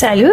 [0.00, 0.32] Salut!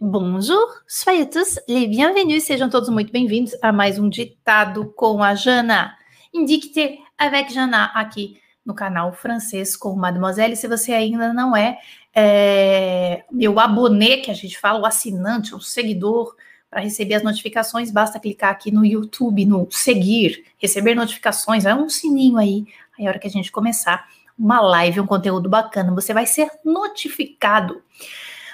[0.00, 2.44] Bonjour, soyez tous les bienvenus.
[2.44, 5.96] Sejam todos muito bem-vindos a mais um ditado com a Jana.
[6.32, 10.54] Indicte avec Jana aqui no canal francês com Mademoiselle.
[10.54, 11.76] Se você ainda não é,
[12.14, 16.36] é meu abonê, que a gente fala, o assinante, o seguidor,
[16.70, 21.88] para receber as notificações, basta clicar aqui no YouTube, no seguir, receber notificações, é um
[21.88, 22.64] sininho aí.
[22.96, 24.06] Aí a hora que a gente começar
[24.38, 27.82] uma live, um conteúdo bacana, você vai ser notificado.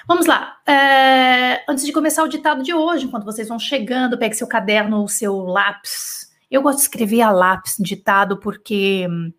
[0.07, 0.57] Vamos lá.
[0.67, 4.99] É, antes de começar o ditado de hoje, enquanto vocês vão chegando, pegue seu caderno
[4.99, 6.31] ou seu lápis.
[6.49, 9.31] Eu gosto de escrever a lápis ditado porque hum,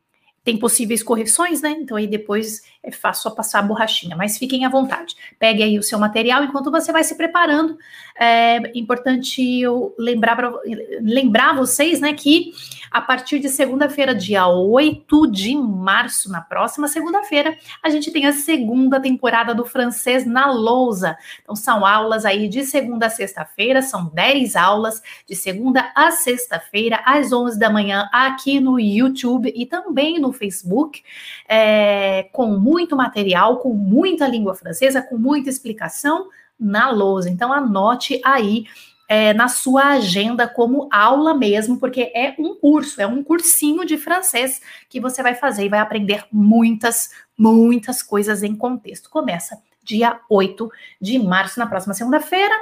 [0.44, 1.70] tem possíveis correções, né?
[1.70, 5.14] Então aí depois é fácil só passar a borrachinha, mas fiquem à vontade.
[5.38, 7.78] Pegue aí o seu material enquanto você vai se preparando.
[8.18, 10.52] É importante eu lembrar, pra,
[11.00, 12.52] lembrar vocês, né, que
[12.90, 18.32] a partir de segunda-feira, dia 8 de março, na próxima segunda-feira, a gente tem a
[18.32, 21.16] segunda temporada do francês na lousa.
[21.42, 27.00] Então são aulas aí de segunda a sexta-feira, são 10 aulas de segunda a sexta-feira,
[27.06, 31.02] às 11 da manhã, aqui no YouTube e também no Facebook,
[31.48, 37.28] é, com muito material, com muita língua francesa, com muita explicação na lousa.
[37.28, 38.66] Então, anote aí
[39.08, 43.98] é, na sua agenda como aula mesmo, porque é um curso, é um cursinho de
[43.98, 49.10] francês que você vai fazer e vai aprender muitas, muitas coisas em contexto.
[49.10, 52.54] Começa dia 8 de março, na próxima segunda-feira.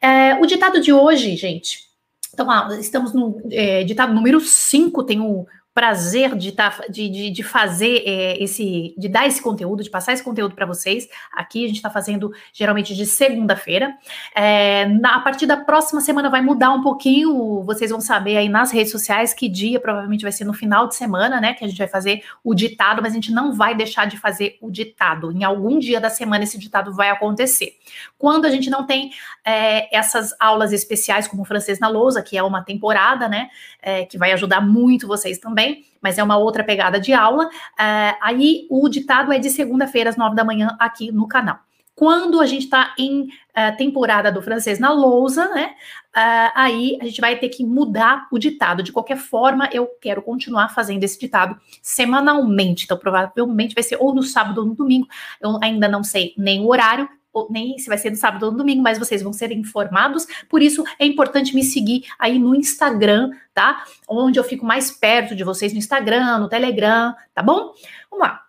[0.00, 1.88] É, o ditado de hoje, gente.
[2.32, 5.46] Então, estamos no é, ditado número 5, tem o
[5.80, 10.12] prazer de, tá, de, de, de fazer é, esse, de dar esse conteúdo, de passar
[10.12, 11.08] esse conteúdo para vocês.
[11.32, 13.94] Aqui a gente está fazendo geralmente de segunda-feira.
[14.36, 17.62] É, a partir da próxima semana vai mudar um pouquinho.
[17.62, 20.96] Vocês vão saber aí nas redes sociais que dia, provavelmente vai ser no final de
[20.96, 21.54] semana, né?
[21.54, 24.58] Que a gente vai fazer o ditado, mas a gente não vai deixar de fazer
[24.60, 25.32] o ditado.
[25.32, 27.72] Em algum dia da semana esse ditado vai acontecer.
[28.18, 29.12] Quando a gente não tem
[29.46, 33.48] é, essas aulas especiais, como o francês na lousa, que é uma temporada, né?
[33.80, 37.46] É, que vai ajudar muito vocês também também, mas é uma outra pegada de aula.
[37.46, 41.58] Uh, aí o ditado é de segunda-feira às nove da manhã aqui no canal.
[41.94, 45.74] Quando a gente está em uh, temporada do francês na lousa, né?
[46.16, 48.82] Uh, aí a gente vai ter que mudar o ditado.
[48.82, 52.84] De qualquer forma, eu quero continuar fazendo esse ditado semanalmente.
[52.84, 55.06] Então, provavelmente vai ser ou no sábado ou no domingo.
[55.42, 57.06] Eu ainda não sei nem o horário,
[57.50, 60.26] nem se vai ser no sábado ou no domingo, mas vocês vão ser informados.
[60.48, 63.84] Por isso é importante me seguir aí no Instagram, tá?
[64.08, 67.72] Onde eu fico mais perto de vocês no Instagram, no Telegram, tá bom?
[68.10, 68.42] Vamos lá.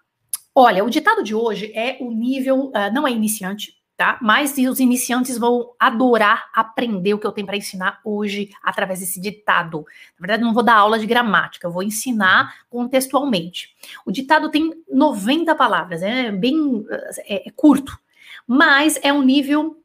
[0.53, 4.17] Olha, o ditado de hoje é o nível, uh, não é iniciante, tá?
[4.21, 9.21] Mas os iniciantes vão adorar aprender o que eu tenho para ensinar hoje através desse
[9.21, 9.85] ditado.
[10.19, 13.73] Na verdade, não vou dar aula de gramática, eu vou ensinar contextualmente.
[14.05, 16.85] O ditado tem 90 palavras, é bem
[17.25, 17.97] é, é curto
[18.47, 19.77] mas é um nível,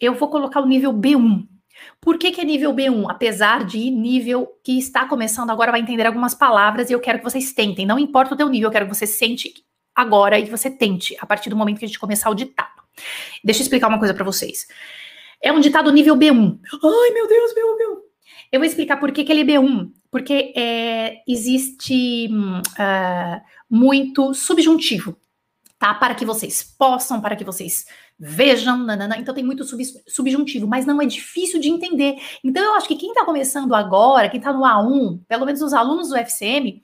[0.00, 1.46] eu vou colocar o nível B1.
[2.00, 3.06] Por que, que é nível B1?
[3.08, 7.24] Apesar de nível que está começando agora, vai entender algumas palavras e eu quero que
[7.24, 7.86] vocês tentem.
[7.86, 9.52] Não importa o teu nível, eu quero que você sente
[9.94, 12.82] agora e você tente, a partir do momento que a gente começar o ditado.
[13.42, 14.66] Deixa eu explicar uma coisa para vocês.
[15.42, 16.58] É um ditado nível B1.
[16.84, 18.06] Ai, meu Deus, meu, meu.
[18.52, 19.90] Eu vou explicar por que, que ele é B1.
[20.10, 25.16] Porque é, existe uh, muito subjuntivo,
[25.78, 25.94] tá?
[25.94, 27.86] Para que vocês possam, para que vocês
[28.18, 29.18] vejam, nanana.
[29.18, 32.16] então tem muito sub, subjuntivo, mas não é difícil de entender.
[32.42, 35.74] Então eu acho que quem está começando agora, quem está no A1, pelo menos os
[35.74, 36.82] alunos do FCM,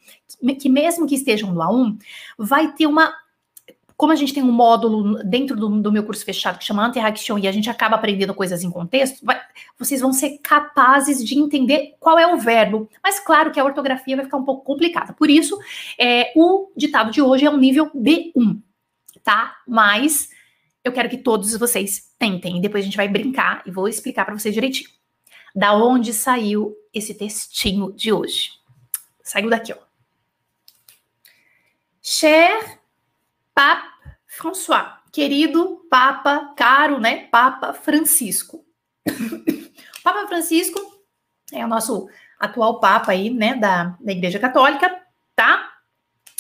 [0.61, 1.99] que mesmo que estejam no A1,
[2.39, 3.15] vai ter uma
[4.03, 7.39] como a gente tem um módulo dentro do, do meu curso fechado que chama Interaction
[7.39, 9.41] e a gente acaba aprendendo coisas em contexto, vai,
[9.79, 12.91] vocês vão ser capazes de entender qual é o verbo.
[13.01, 15.13] Mas claro que a ortografia vai ficar um pouco complicada.
[15.13, 15.57] Por isso,
[15.97, 18.61] é, o ditado de hoje é um nível B1,
[19.23, 19.57] tá?
[19.67, 20.31] Mas
[20.85, 22.61] eu quero que todos vocês tentem.
[22.61, 24.91] Depois a gente vai brincar e vou explicar para vocês direitinho.
[25.55, 28.51] Da onde saiu esse textinho de hoje?
[29.23, 29.79] Saiu daqui, ó.
[32.01, 32.81] Cher
[33.55, 33.89] Pape
[34.27, 37.27] François, querido Papa, caro, né?
[37.27, 38.65] Papa Francisco.
[40.03, 40.81] Papa Francisco
[41.53, 42.09] é o nosso
[42.41, 45.01] atual Papa aí, né, da, da Igreja Católica,
[45.37, 45.72] tá?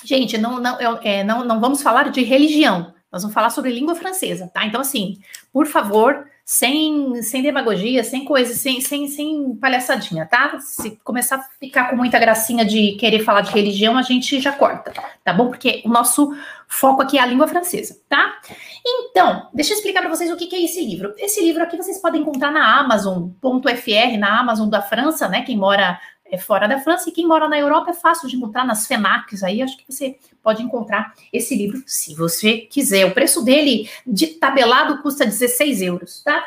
[0.04, 3.94] Gente, não, não, é, não, não vamos falar de religião, nós vamos falar sobre língua
[3.94, 4.64] francesa, tá?
[4.64, 5.18] Então, assim,
[5.52, 10.58] por favor, sem, sem demagogia, sem coisa, sem, sem, sem palhaçadinha, tá?
[10.60, 14.52] Se começar a ficar com muita gracinha de querer falar de religião, a gente já
[14.52, 15.48] corta, tá bom?
[15.48, 16.34] Porque o nosso
[16.66, 18.40] foco aqui é a língua francesa, tá?
[18.84, 21.14] Então, deixa eu explicar para vocês o que, que é esse livro.
[21.18, 25.42] Esse livro aqui vocês podem encontrar na Amazon.fr, na Amazon da França, né?
[25.42, 26.00] Quem mora
[26.32, 29.42] é fora da França, e quem mora na Europa é fácil de encontrar nas FENACs
[29.42, 33.04] aí, acho que você pode encontrar esse livro se você quiser.
[33.04, 36.42] O preço dele de tabelado custa 16 euros, tá?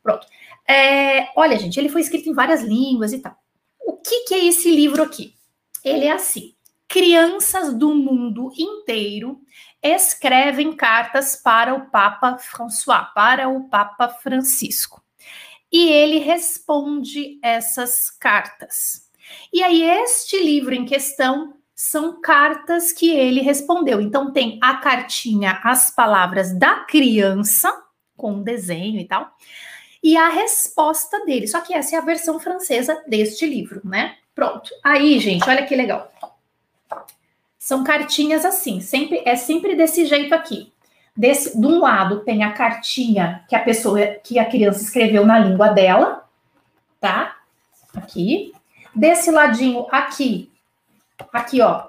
[0.00, 0.24] Pronto.
[0.68, 3.36] É, olha, gente, ele foi escrito em várias línguas e tal.
[3.84, 5.34] O que, que é esse livro aqui?
[5.84, 6.54] Ele é assim:
[6.86, 9.40] crianças do mundo inteiro
[9.82, 15.02] escrevem cartas para o Papa François, para o Papa Francisco.
[15.72, 19.10] E ele responde essas cartas.
[19.52, 24.00] E aí, este livro em questão são cartas que ele respondeu.
[24.00, 27.72] Então, tem a cartinha, as palavras da criança,
[28.16, 29.30] com um desenho e tal,
[30.02, 31.46] e a resposta dele.
[31.46, 34.16] Só que essa é a versão francesa deste livro, né?
[34.34, 34.70] Pronto.
[34.84, 36.12] Aí, gente, olha que legal.
[37.58, 40.70] São cartinhas assim, sempre é sempre desse jeito aqui.
[41.16, 45.38] Desse, de um lado tem a cartinha que a pessoa, que a criança escreveu na
[45.38, 46.28] língua dela,
[47.00, 47.36] tá?
[47.96, 48.52] Aqui.
[48.94, 50.52] Desse ladinho aqui,
[51.32, 51.88] aqui ó,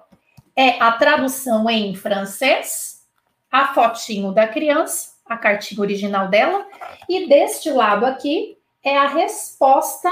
[0.55, 3.03] é a tradução em francês,
[3.51, 6.65] a fotinho da criança, a cartinha original dela,
[7.07, 10.11] e deste lado aqui é a resposta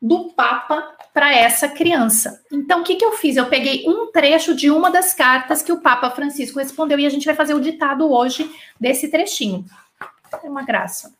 [0.00, 2.42] do Papa para essa criança.
[2.52, 3.36] Então, o que, que eu fiz?
[3.36, 7.10] Eu peguei um trecho de uma das cartas que o Papa Francisco respondeu e a
[7.10, 8.48] gente vai fazer o ditado hoje
[8.78, 9.64] desse trechinho.
[10.42, 11.12] É uma graça.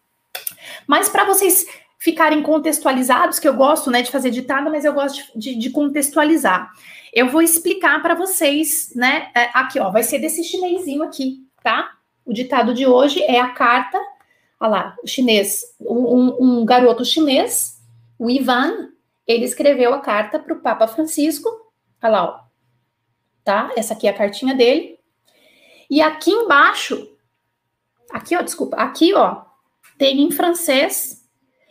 [0.87, 1.67] Mas para vocês
[1.99, 6.71] ficarem contextualizados, que eu gosto né, de fazer ditado, mas eu gosto de, de contextualizar.
[7.13, 9.31] Eu vou explicar para vocês, né?
[9.35, 11.93] É, aqui, ó, vai ser desse chinesinho aqui, tá?
[12.25, 13.99] O ditado de hoje é a carta.
[14.61, 17.79] Olha lá, o chinês, um, um garoto chinês
[18.19, 18.91] o Ivan,
[19.27, 21.49] ele escreveu a carta para o Papa Francisco.
[22.03, 22.49] Olha lá, ó.
[23.45, 23.73] Tá?
[23.77, 24.99] Essa aqui é a cartinha dele.
[25.89, 27.09] E aqui embaixo,
[28.11, 29.43] aqui, ó, desculpa, aqui, ó,
[29.97, 31.18] tem em francês.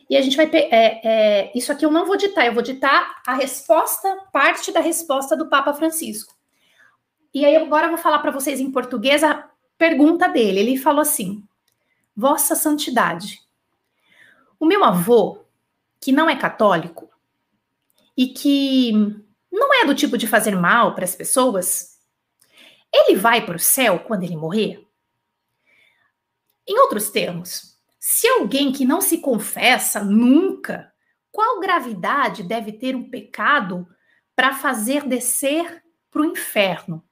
[0.10, 0.50] E a gente vai.
[0.54, 4.80] É, é, isso aqui eu não vou ditar, eu vou ditar a resposta, parte da
[4.80, 6.36] resposta do Papa Francisco.
[7.34, 10.60] E aí agora eu vou falar para vocês em português a pergunta dele.
[10.60, 11.44] Ele falou assim:
[12.16, 13.42] Vossa Santidade,
[14.60, 15.46] o meu avô
[16.00, 17.10] que não é católico
[18.16, 18.92] e que
[19.52, 22.00] não é do tipo de fazer mal para as pessoas,
[22.94, 24.86] ele vai para o céu quando ele morrer?
[26.68, 27.77] Em outros termos,
[28.10, 30.94] se alguém que não se confessa nunca,
[31.32, 33.86] qual gravidade deve ter um pecado
[34.36, 37.04] para fazer descer para o inferno?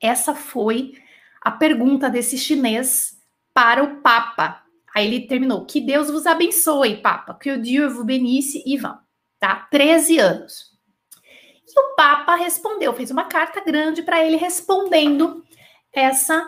[0.00, 0.92] Essa foi
[1.40, 3.18] a pergunta desse chinês
[3.52, 4.64] para o Papa
[4.94, 7.34] Aí ele terminou: Que Deus vos abençoe, Papa.
[7.34, 8.98] Que o Dieu vous bénisse, Ivan.
[9.38, 9.66] Tá?
[9.70, 10.70] 13 anos.
[11.66, 15.44] E o Papa respondeu, fez uma carta grande para ele respondendo
[15.92, 16.44] essa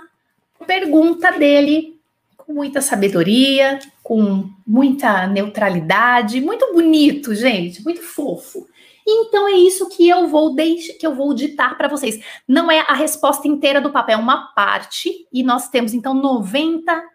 [0.66, 2.01] pergunta dele
[2.44, 8.66] com muita sabedoria, com muita neutralidade, muito bonito, gente, muito fofo.
[9.06, 12.22] Então é isso que eu vou deixar, que eu vou ditar para vocês.
[12.46, 17.10] Não é a resposta inteira do Papa, é uma parte e nós temos então 90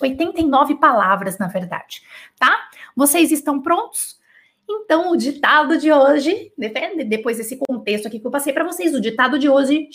[0.00, 2.00] 89 palavras, na verdade,
[2.38, 2.70] tá?
[2.96, 4.18] Vocês estão prontos?
[4.68, 6.52] Então, o ditado de hoje,
[7.06, 9.88] depois desse contexto aqui que eu passei para vocês, o ditado de hoje,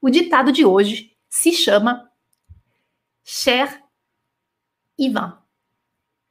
[0.00, 2.09] o ditado de hoje se chama
[3.32, 3.80] Cher
[4.98, 5.38] Ivan.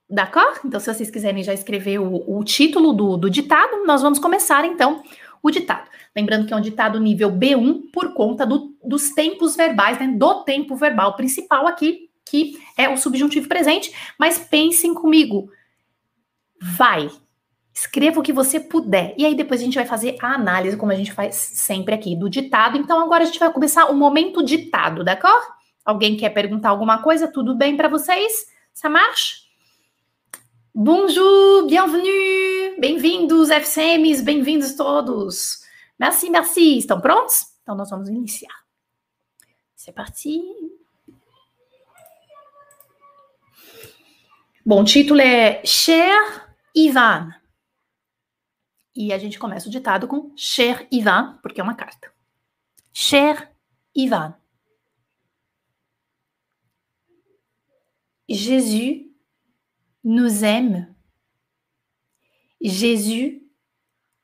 [0.10, 0.60] D'accord?
[0.66, 4.66] Então, se vocês quiserem já escrever o, o título do, do ditado, nós vamos começar
[4.66, 5.02] então
[5.42, 5.90] o ditado.
[6.14, 10.44] Lembrando que é um ditado nível B1 por conta do, dos tempos verbais, né, do
[10.44, 13.94] tempo verbal principal aqui, que é o subjuntivo presente.
[14.20, 15.50] Mas pensem comigo.
[16.62, 17.10] Vai.
[17.74, 19.16] Escreva o que você puder.
[19.18, 22.14] E aí depois a gente vai fazer a análise, como a gente faz sempre aqui,
[22.14, 22.78] do ditado.
[22.78, 25.59] Então agora a gente vai começar o momento ditado, d'accord?
[25.90, 27.28] Alguém quer perguntar alguma coisa?
[27.28, 28.46] Tudo bem para vocês?
[28.76, 29.50] Ça marche?
[30.72, 35.62] Bonjour, bienvenue, bem-vindos, FCMs, bem-vindos todos.
[35.98, 36.78] Merci, merci.
[36.78, 37.56] Estão prontos?
[37.64, 38.54] Então nós vamos iniciar.
[39.76, 40.44] C'est parti.
[44.64, 47.34] Bom, o título é Cher Ivan.
[48.96, 52.14] E a gente começa o ditado com Cher Ivan, porque é uma carta.
[52.94, 53.52] Cher
[53.96, 54.39] Ivan.
[58.30, 59.12] Jesus
[60.04, 60.94] nous aime.
[62.62, 63.44] Jésus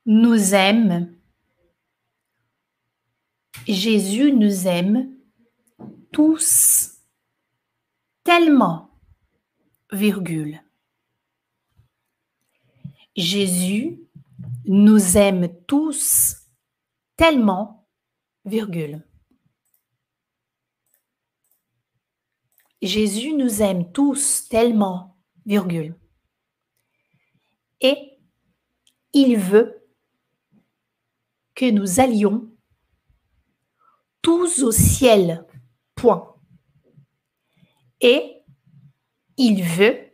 [0.04, 1.12] nous aime.
[3.66, 5.12] Jésus nous aime
[6.12, 6.92] tous
[8.22, 8.90] tellement,
[9.92, 10.62] virgule.
[13.16, 14.00] Jésus
[14.66, 16.36] nous aime tous
[17.16, 17.88] tellement,
[18.44, 19.02] virgule.
[22.82, 25.16] Jésus nous aime tous tellement,
[25.46, 25.96] virgule.
[27.80, 28.18] Et
[29.12, 29.86] il veut
[31.54, 32.50] que nous allions
[34.20, 35.46] tous au ciel.
[35.94, 36.36] Point.
[38.00, 38.42] Et
[39.38, 40.12] il veut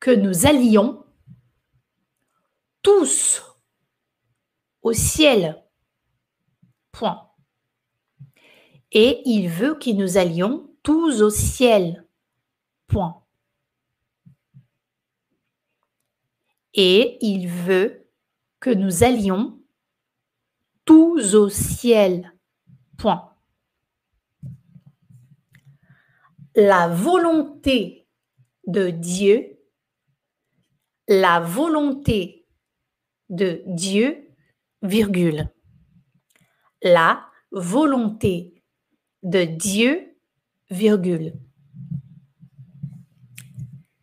[0.00, 1.04] que nous allions
[2.82, 3.42] tous
[4.82, 5.64] au ciel.
[6.90, 7.30] Point.
[8.90, 12.08] Et il veut que nous allions tous au ciel.
[12.86, 13.22] Point.
[16.72, 18.08] Et il veut
[18.58, 19.60] que nous allions
[20.86, 22.32] tous au ciel.
[22.96, 23.36] Point.
[26.56, 28.08] La volonté
[28.66, 29.58] de Dieu,
[31.06, 32.46] la volonté
[33.28, 34.26] de Dieu,
[34.80, 35.52] virgule.
[36.80, 38.64] La volonté
[39.22, 40.07] de Dieu,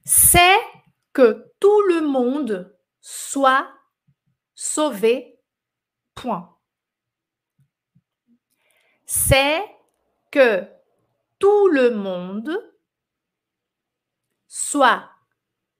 [0.03, 0.57] C'est
[1.13, 3.67] que tout le monde soit
[4.55, 5.39] sauvé,
[6.15, 6.57] point.
[9.05, 9.63] C'est
[10.31, 10.67] que
[11.37, 12.51] tout le monde
[14.47, 15.09] soit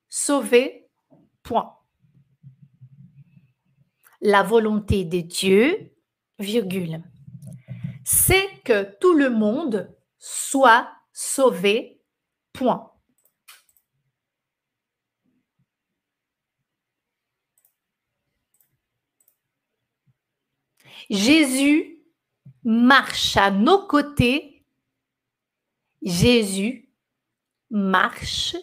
[0.07, 0.87] sauvé,
[1.41, 1.77] point.
[4.21, 5.91] La volonté de Dieu,
[6.37, 7.03] virgule.
[8.03, 9.94] C'est que tout le monde
[10.27, 12.01] soit sauvé,
[12.51, 12.91] point.
[21.12, 22.03] Jésus
[22.63, 24.65] marche à nos côtés.
[26.01, 26.89] Jésus
[27.70, 28.55] marche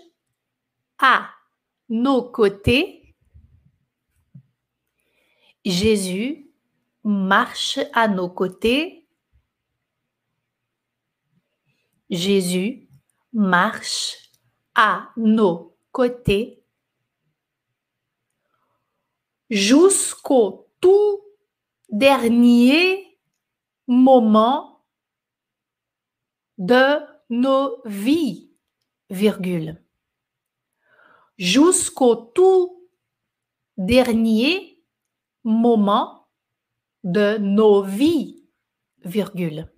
[0.98, 1.30] à
[1.88, 3.14] nos côtés.
[5.64, 6.50] Jésus
[7.04, 9.01] marche à nos côtés.
[12.12, 12.90] Jésus
[13.32, 14.30] marche
[14.74, 16.62] à nos côtés
[19.48, 21.24] jusqu'au tout
[21.88, 23.18] dernier
[23.86, 24.84] moment
[26.58, 27.00] de
[27.30, 28.52] nos vies,
[29.08, 29.82] virgule.
[31.38, 32.90] Jusqu'au tout
[33.78, 34.84] dernier
[35.44, 36.28] moment
[37.04, 38.46] de nos vies,
[39.02, 39.71] virgule.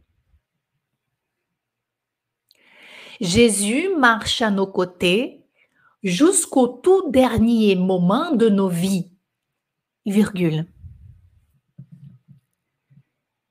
[3.20, 5.44] Jésus marche à nos côtés
[6.02, 9.10] jusqu'au tout dernier moment de nos vies.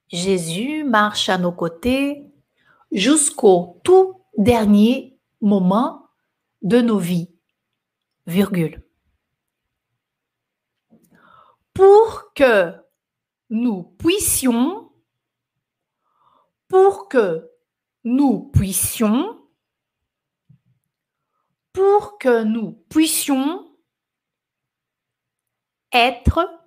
[0.08, 2.26] Jésus marche à nos côtés
[2.92, 6.08] jusqu'au tout dernier moment
[6.62, 7.30] de nos vies.
[11.74, 12.74] Pour que
[13.50, 14.92] nous puissions,
[16.68, 17.50] pour que
[18.04, 19.43] nous puissions,
[21.74, 23.70] pour que nous puissions
[25.92, 26.64] être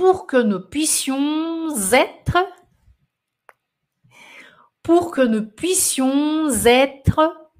[0.00, 2.38] pour que nous puissions être,
[4.82, 7.50] pour que nous puissions être,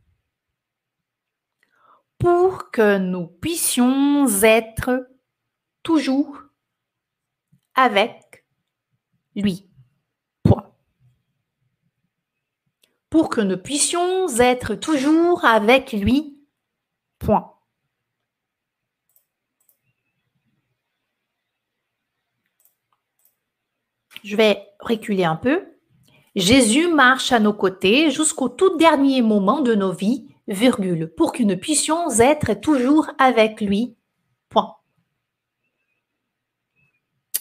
[2.17, 5.07] pour que nous puissions être
[5.83, 6.45] toujours
[7.75, 8.47] avec
[9.37, 9.69] lui.
[10.43, 10.73] Point.
[13.11, 16.38] Pour que nous puissions être toujours avec lui.
[17.19, 17.52] Point.
[24.23, 25.67] Je vais reculer un peu.
[26.37, 31.43] Jésus marche à nos côtés jusqu'au tout dernier moment de nos vies, virgule, pour que
[31.43, 33.97] nous puissions être toujours avec lui.
[34.49, 34.76] Point.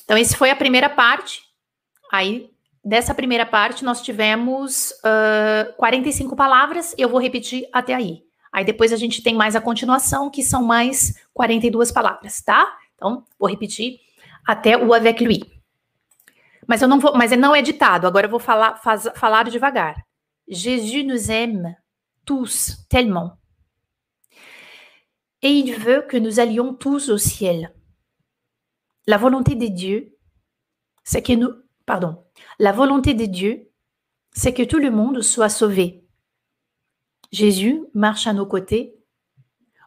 [0.04, 1.44] Então, esse foi a primeira parte.
[2.12, 2.52] Aí,
[2.84, 6.96] dessa primeira parte, nós tivemos uh, 45 palavras.
[6.98, 8.24] Eu vou repetir até aí.
[8.52, 12.68] Aí depois a gente tem mais a continuação, que são mais 42 palavras, tá?
[12.96, 14.00] Então, vou repetir
[14.46, 15.42] até o avec lui.
[16.68, 18.06] Mas eu não vou, mas não é ditado.
[18.06, 19.96] Agora eu vou falar, faz, falar devagar.
[20.48, 21.76] Jésus nous aime
[22.26, 23.38] tous tellement.
[25.42, 27.74] Et il veut que nous allions tous au ciel.
[29.08, 30.18] La volonté de Dieu,
[31.04, 31.54] c'est que nous,
[31.90, 32.24] pardon,
[32.60, 33.68] la volonté de Dieu,
[34.32, 36.06] c'est que tout le monde soit sauvé.
[37.32, 38.96] Jésus marche à nos côtés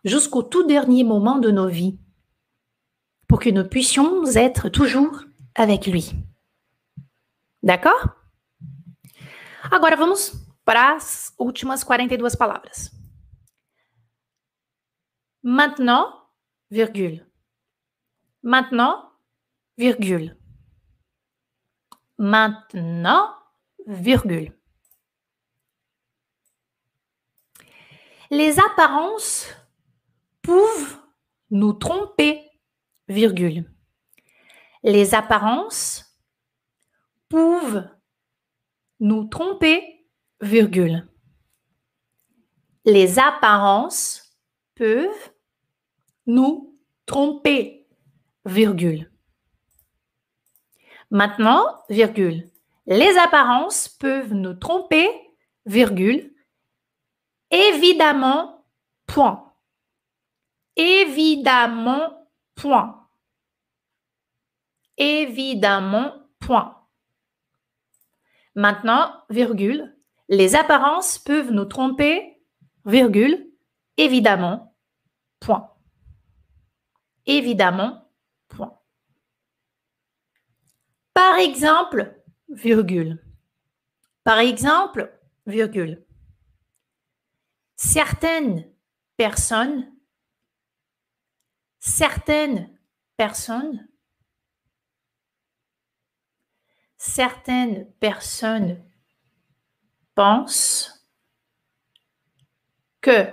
[0.02, 2.00] jusqu'au tout dernier moment de nos vies
[3.28, 5.22] pour que nous puissions être toujours
[5.54, 6.12] avec lui.
[7.62, 8.08] D'accord?
[9.70, 10.32] Agora vamos
[10.64, 12.90] para as últimas 42 palavras.
[15.44, 16.08] Maintenant,
[16.68, 17.24] virgule.
[18.42, 19.12] Maintenant,
[19.78, 20.36] virgule.
[22.22, 23.34] Maintenant,
[23.84, 24.56] virgule.
[28.30, 29.48] Les apparences
[30.40, 31.00] peuvent
[31.50, 32.48] nous tromper,
[33.08, 33.68] virgule.
[34.84, 36.16] Les apparences
[37.28, 37.90] peuvent
[39.00, 40.06] nous tromper,
[40.40, 41.08] virgule.
[42.84, 44.38] Les apparences
[44.76, 45.32] peuvent
[46.26, 47.88] nous tromper,
[48.44, 49.11] virgule.
[51.12, 52.50] Maintenant, virgule.
[52.86, 55.10] Les apparences peuvent nous tromper,
[55.66, 56.34] virgule.
[57.50, 58.64] Évidemment,
[59.06, 59.52] point.
[60.74, 63.06] Évidemment, point.
[64.96, 66.82] Évidemment, point.
[68.54, 69.94] Maintenant, virgule.
[70.30, 72.42] Les apparences peuvent nous tromper,
[72.86, 73.52] virgule.
[73.98, 74.74] Évidemment,
[75.40, 75.74] point.
[77.26, 78.10] Évidemment,
[78.48, 78.78] point.
[81.14, 83.22] Par exemple, virgule.
[84.24, 85.12] Par exemple,
[85.46, 86.04] virgule.
[87.76, 88.70] Certaines
[89.16, 89.92] personnes,
[91.78, 92.78] certaines
[93.16, 93.88] personnes,
[96.96, 98.82] certaines personnes
[100.14, 101.04] pensent
[103.00, 103.32] que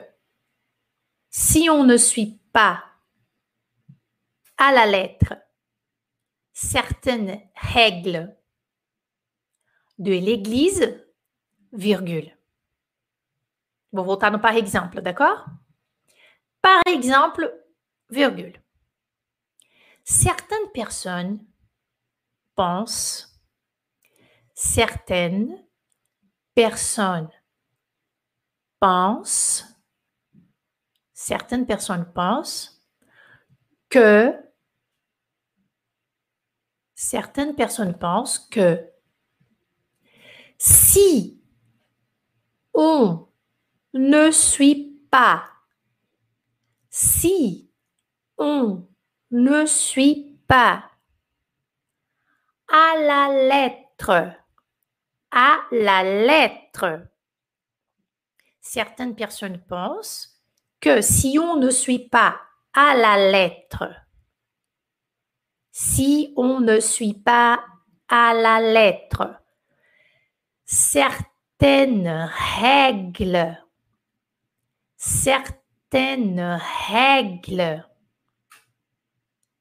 [1.29, 2.83] si on ne suit pas
[4.57, 5.35] à la lettre
[6.61, 8.35] certaines règles
[9.97, 11.01] de l'Église,
[11.71, 12.37] virgule.
[13.93, 15.45] Vou voltar par exemple, d'accord?
[16.61, 17.49] Par exemple,
[18.09, 18.61] virgule.
[20.03, 21.39] Certaines personnes
[22.55, 23.41] pensent,
[24.53, 25.65] certaines
[26.55, 27.31] personnes
[28.81, 29.65] pensent,
[31.13, 32.85] certaines personnes pensent
[33.87, 34.48] que
[36.99, 38.85] certaines personnes pensent que
[40.57, 41.41] si
[42.73, 43.25] on
[43.93, 45.45] ne suit pas,
[46.89, 47.71] si
[48.37, 48.85] on
[49.31, 50.91] ne suit pas
[52.67, 54.33] à la lettre,
[55.31, 57.07] à la lettre,
[58.59, 60.43] certaines personnes pensent
[60.81, 62.41] que si on ne suit pas
[62.73, 63.85] à la lettre,
[65.81, 67.63] si on ne suit pas
[68.09, 69.41] à la lettre
[70.65, 73.57] certaines règles,
[74.97, 77.87] certaines règles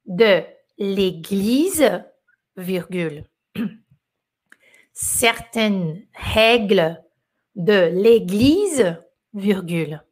[0.07, 0.43] de
[0.77, 2.03] l'Église,
[2.57, 3.25] virgule,
[4.93, 7.01] certaines règles
[7.55, 8.97] de l'Église,
[9.35, 10.05] virgule.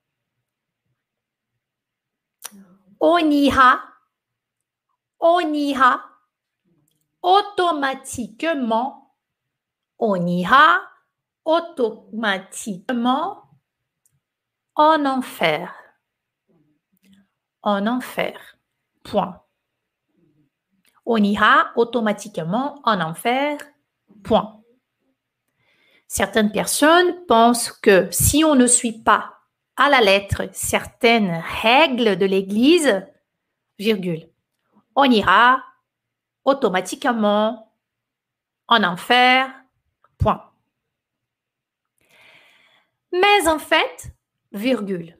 [3.00, 3.82] On ira
[5.26, 6.04] on ira
[7.20, 9.16] automatiquement,
[9.98, 10.80] on ira
[11.44, 13.42] automatiquement
[14.76, 15.74] en enfer.
[17.62, 18.38] En enfer.
[19.02, 19.42] Point.
[21.04, 23.58] On ira automatiquement en enfer.
[24.22, 24.62] Point.
[26.06, 29.32] Certaines personnes pensent que si on ne suit pas
[29.76, 33.04] à la lettre certaines règles de l'Église,
[33.78, 34.30] virgule,
[34.96, 35.62] on ira
[36.44, 37.72] automatiquement
[38.66, 39.52] en enfer.
[40.18, 40.50] Point.
[43.12, 44.12] Mais en fait,
[44.52, 45.18] virgule.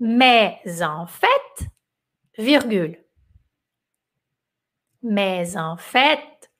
[0.00, 1.68] Mais en fait,
[2.36, 3.02] virgule.
[5.02, 6.50] Mais en fait,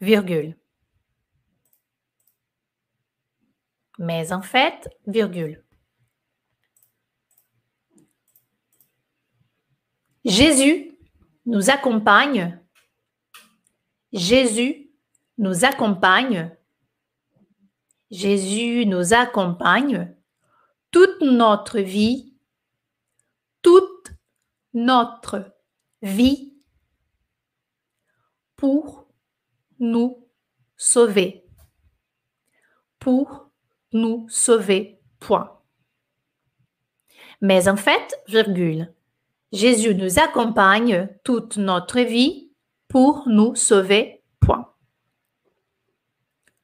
[0.00, 0.58] virgule.
[3.98, 5.64] Mais en fait, virgule.
[10.24, 10.99] Jésus
[11.46, 12.60] nous accompagne.
[14.12, 14.90] Jésus
[15.38, 16.56] nous accompagne.
[18.10, 20.14] Jésus nous accompagne
[20.90, 22.34] toute notre vie,
[23.62, 24.12] toute
[24.74, 25.54] notre
[26.02, 26.54] vie
[28.56, 29.08] pour
[29.78, 30.28] nous
[30.76, 31.44] sauver.
[32.98, 33.50] Pour
[33.92, 35.00] nous sauver.
[35.18, 35.60] Point.
[37.42, 38.92] Mais en fait, virgule,
[39.52, 42.52] Jésus nous accompagne toute notre vie
[42.88, 44.22] pour nous sauver.
[44.40, 44.72] Point.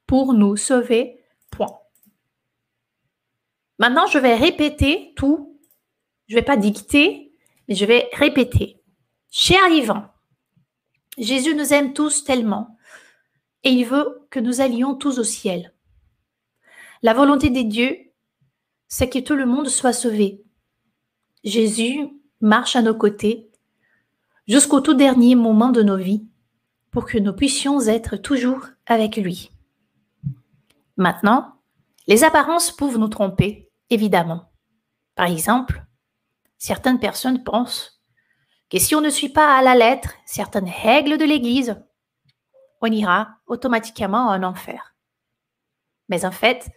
[0.07, 1.20] Pour nous sauver.
[1.51, 1.79] Point.
[3.79, 5.59] Maintenant, je vais répéter tout.
[6.29, 7.33] Je ne vais pas dicter,
[7.68, 8.81] mais je vais répéter.
[9.31, 10.09] Cher Yvan,
[11.18, 12.77] Jésus nous aime tous tellement
[13.64, 15.75] et il veut que nous allions tous au ciel.
[17.03, 17.99] La volonté des dieux,
[18.88, 20.42] c'est que tout le monde soit sauvé.
[21.44, 22.09] Jésus
[22.40, 23.51] marche à nos côtés
[24.46, 26.27] jusqu'au tout dernier moment de nos vies
[26.90, 29.51] pour que nous puissions être toujours avec lui.
[30.96, 31.57] Maintenant,
[32.07, 34.51] les apparences peuvent nous tromper, évidemment.
[35.14, 35.85] Par exemple,
[36.59, 38.01] certaines personnes pensent
[38.70, 41.77] que si on ne suit pas à la lettre certaines règles de l'Église,
[42.81, 44.94] on ira automatiquement en enfer.
[46.09, 46.70] Mais en fait,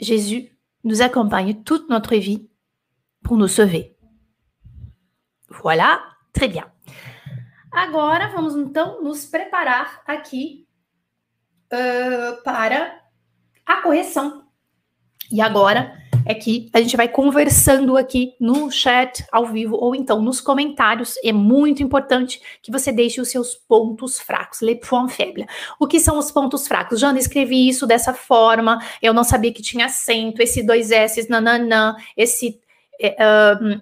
[0.00, 2.48] Jésus nous accompagne toute notre vie
[3.22, 3.96] pour nous sauver.
[5.60, 6.00] Voilà,
[6.32, 6.64] très bien.
[7.70, 10.66] Agora vamos então nos preparar aqui
[11.72, 13.00] uh, para
[13.64, 14.46] a correção.
[15.30, 20.20] E agora é que a gente vai conversando aqui no chat ao vivo ou então
[20.20, 21.14] nos comentários.
[21.24, 25.46] É muito importante que você deixe os seus pontos fracos, les points faibles.
[25.80, 27.00] O que são os pontos fracos?
[27.00, 31.96] Jana, escrevi isso dessa forma, eu não sabia que tinha acento, esse dois S, nananã,
[32.16, 32.60] esse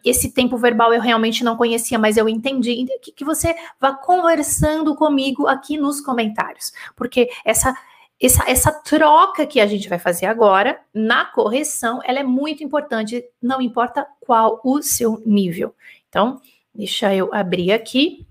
[0.04, 2.86] esse tempo verbal eu realmente não conhecia, mas eu entendi.
[3.02, 7.74] Que, que você vá conversando comigo aqui nos comentários, porque essa
[8.20, 13.24] essa, essa troca que a gente vai fazer agora na correção, ela é muito importante,
[13.40, 15.74] não importa qual o seu nível.
[16.08, 16.38] Então,
[16.74, 18.26] deixa eu abrir aqui,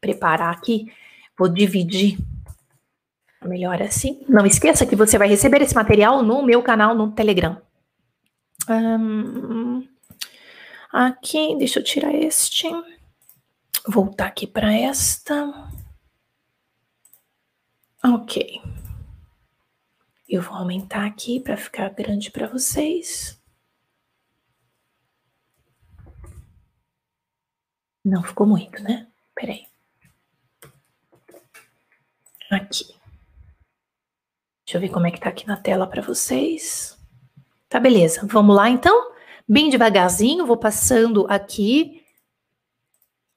[0.00, 0.92] preparar aqui,
[1.36, 2.18] vou dividir
[3.44, 4.24] melhor assim.
[4.28, 7.60] Não esqueça que você vai receber esse material no meu canal no Telegram.
[8.68, 9.86] Um,
[11.04, 12.68] aqui, deixa eu tirar este.
[13.86, 15.70] Voltar aqui para esta.
[18.02, 18.62] Ok.
[20.28, 23.40] Eu vou aumentar aqui para ficar grande para vocês.
[28.04, 29.08] Não ficou muito, né?
[29.34, 29.66] Peraí.
[32.50, 32.94] Aqui.
[34.64, 36.96] Deixa eu ver como é que tá aqui na tela para vocês.
[37.68, 38.26] Tá, beleza.
[38.26, 39.15] Vamos lá, então?
[39.48, 42.02] Bem devagarzinho, vou passando aqui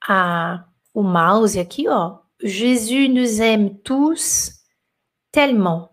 [0.02, 2.20] a, o mouse aqui, ó.
[2.42, 4.60] Jésus nous aime tous
[5.32, 5.90] tellement.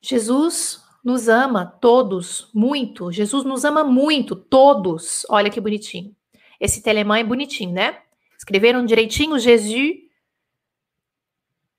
[0.00, 3.12] Jesus nos ama todos muito.
[3.12, 5.26] Jesus nos ama muito, todos.
[5.28, 6.16] Olha que bonitinho.
[6.58, 8.00] Esse telemã é bonitinho, né?
[8.38, 9.98] Escreveram direitinho Jesus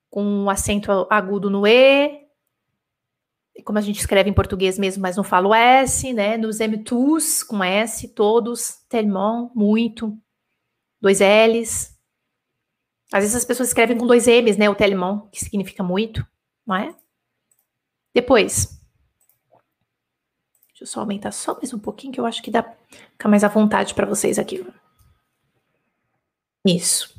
[0.08, 2.21] com um acento agudo no E.
[3.66, 6.38] Como a gente escreve em português mesmo, mas não falo S, né?
[6.38, 8.80] Nos aime tous, com S, todos.
[8.90, 10.18] Tellement, muito.
[11.00, 11.98] Dois L's.
[13.14, 14.70] Às vezes as pessoas escrevem com dois M's, né?
[14.70, 16.26] O telemon, que significa muito,
[16.66, 16.96] não é?
[18.14, 18.80] Depois,
[20.70, 23.44] deixa eu só aumentar só mais um pouquinho, que eu acho que dá ficar mais
[23.44, 24.66] à vontade para vocês aqui.
[26.66, 27.14] Isso.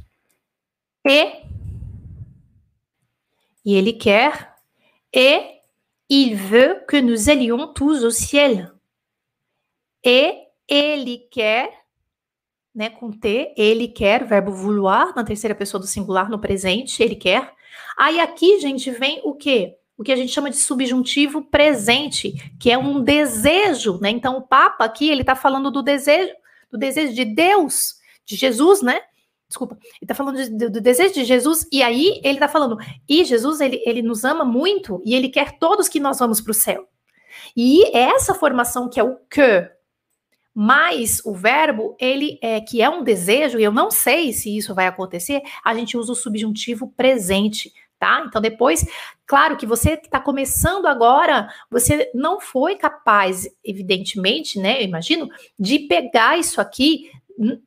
[1.06, 1.44] E,
[3.64, 4.54] e ele quer,
[5.12, 5.60] e
[6.14, 8.70] il veut que nous allions tous au ciel.
[10.04, 10.34] E
[10.68, 11.72] ele quer,
[12.74, 17.16] né, com T, ele quer, verbo vouloir, na terceira pessoa do singular, no presente, ele
[17.16, 17.54] quer.
[17.96, 19.78] Aí aqui, gente, vem o quê?
[19.96, 24.10] o que a gente chama de subjuntivo presente, que é um desejo, né?
[24.10, 26.32] Então o Papa aqui ele está falando do desejo,
[26.70, 27.94] do desejo de Deus,
[28.24, 29.00] de Jesus, né?
[29.52, 33.22] Desculpa, ele está falando de, do desejo de Jesus e aí ele está falando e
[33.22, 36.54] Jesus ele, ele nos ama muito e ele quer todos que nós vamos para o
[36.54, 36.88] céu.
[37.54, 39.70] E essa formação que é o que
[40.54, 44.74] mais o verbo, ele é que é um desejo, e eu não sei se isso
[44.74, 48.24] vai acontecer, a gente usa o subjuntivo presente tá?
[48.26, 48.84] Então depois,
[49.24, 54.80] claro que você que está começando agora, você não foi capaz, evidentemente, né?
[54.80, 57.12] Eu imagino, de pegar isso aqui,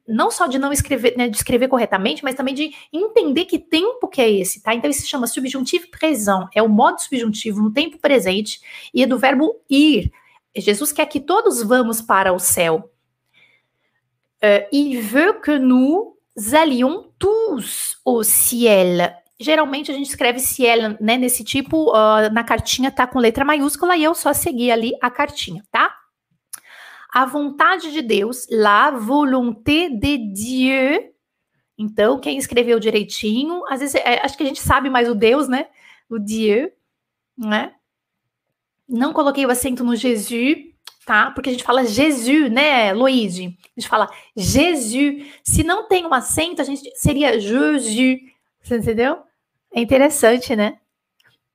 [0.07, 4.07] não só de não escrever, né, de escrever corretamente, mas também de entender que tempo
[4.07, 4.73] que é esse, tá?
[4.73, 8.59] Então isso se chama subjuntivo présent, é o modo subjuntivo no tempo presente
[8.93, 10.11] e é do verbo ir.
[10.55, 12.89] Jesus quer que todos vamos para o céu.
[14.43, 16.15] Uh, il veut que nous
[16.53, 22.91] allions tous au ciel geralmente a gente escreve Ciel, né, nesse tipo, uh, na cartinha
[22.91, 25.93] tá com letra maiúscula e eu só segui ali a cartinha, tá?
[27.15, 31.13] A vontade de Deus, la volonté de Dieu.
[31.77, 35.47] Então, quem escreveu direitinho, às vezes, é, acho que a gente sabe mais o Deus,
[35.47, 35.69] né?
[36.09, 36.69] O Dieu,
[37.37, 37.73] né?
[38.85, 40.57] Não coloquei o acento no Jesus,
[41.05, 41.31] tá?
[41.31, 43.57] Porque a gente fala Jesus, né, Luigi?
[43.77, 45.25] A gente fala Jesus.
[45.41, 47.85] Se não tem um acento, a gente seria Jesus.
[48.61, 49.23] Você entendeu?
[49.73, 50.79] É interessante, né?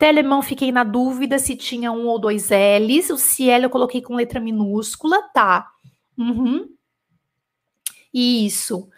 [0.00, 3.10] Telemão, fiquei na dúvida se tinha um ou dois L's.
[3.10, 5.70] O Cielo eu coloquei com letra minúscula, tá?
[6.16, 6.66] Uhum.
[8.12, 8.88] Isso.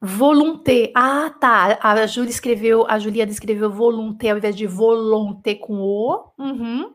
[0.00, 0.90] Volonté.
[0.96, 1.78] Ah, tá.
[1.82, 6.32] A Júlia escreveu, a Juliana escreveu volonté ao invés de volonté com O.
[6.38, 6.94] Uhum.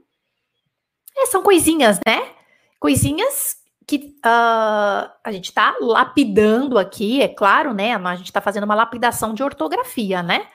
[1.15, 2.27] É, são coisinhas, né?
[2.79, 7.93] Coisinhas que uh, a gente está lapidando aqui, é claro, né?
[7.93, 10.47] A gente está fazendo uma lapidação de ortografia, né?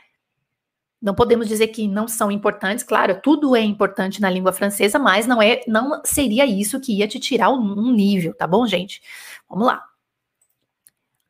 [1.00, 5.26] Não podemos dizer que não são importantes, claro, tudo é importante na língua francesa, mas
[5.26, 9.00] não é, não seria isso que ia te tirar um nível, tá bom, gente?
[9.48, 9.82] Vamos lá.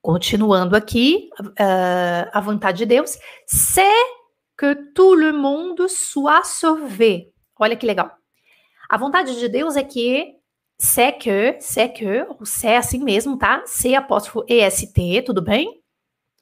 [0.03, 4.21] Continuando aqui, uh, a vontade de Deus, c'est
[4.59, 7.29] que tout le monde soit sauvé.
[7.59, 8.11] Olha que legal.
[8.89, 10.35] A vontade de Deus é que
[10.77, 13.63] c'est que, c'est que, o c'est assim mesmo, tá?
[13.67, 15.80] C apóstrofo EST, tudo bem?